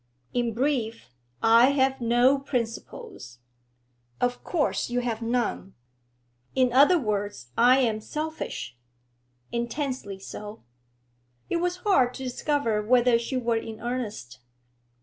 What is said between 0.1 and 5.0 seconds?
'In brief, I have no principles?' 'Of course